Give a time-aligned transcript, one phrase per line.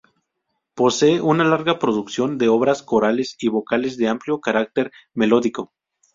[0.73, 5.73] Posee una larga producción de obras corales y vocales de amplio carácter melódico.